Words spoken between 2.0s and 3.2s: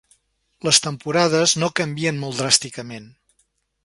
molt dràsticament.